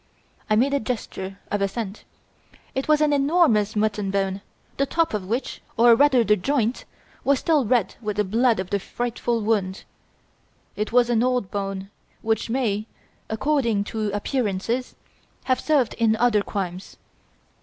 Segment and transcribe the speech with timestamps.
[0.49, 2.05] (I made a gesture of assent.)
[2.73, 4.41] "It was an enormous mutton bone,
[4.77, 6.85] the top of which, or rather the joint,
[7.23, 9.83] was still red with the blood of the frightful wound.
[10.75, 11.91] It was an old bone,
[12.23, 12.87] which may,
[13.29, 14.95] according to appearances,
[15.43, 16.97] have served in other crimes.